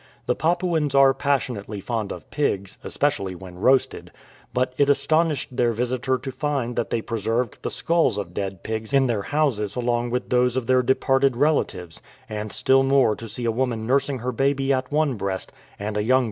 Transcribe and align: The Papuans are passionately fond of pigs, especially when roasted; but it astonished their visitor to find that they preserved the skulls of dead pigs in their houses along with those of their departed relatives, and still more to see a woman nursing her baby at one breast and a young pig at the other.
The 0.25 0.33
Papuans 0.33 0.95
are 0.95 1.13
passionately 1.13 1.79
fond 1.79 2.11
of 2.11 2.31
pigs, 2.31 2.79
especially 2.83 3.35
when 3.35 3.59
roasted; 3.59 4.09
but 4.51 4.73
it 4.79 4.89
astonished 4.89 5.55
their 5.55 5.73
visitor 5.73 6.17
to 6.17 6.31
find 6.31 6.75
that 6.75 6.89
they 6.89 7.03
preserved 7.03 7.59
the 7.61 7.69
skulls 7.69 8.17
of 8.17 8.33
dead 8.33 8.63
pigs 8.63 8.95
in 8.95 9.05
their 9.05 9.21
houses 9.21 9.75
along 9.75 10.09
with 10.09 10.31
those 10.31 10.57
of 10.57 10.65
their 10.65 10.81
departed 10.81 11.37
relatives, 11.37 12.01
and 12.27 12.51
still 12.51 12.81
more 12.81 13.15
to 13.15 13.29
see 13.29 13.45
a 13.45 13.51
woman 13.51 13.85
nursing 13.85 14.17
her 14.17 14.31
baby 14.31 14.73
at 14.73 14.91
one 14.91 15.17
breast 15.17 15.51
and 15.77 15.95
a 15.97 16.01
young 16.01 16.01
pig 16.01 16.01
at 16.01 16.07
the 16.07 16.13
other. 16.15 16.19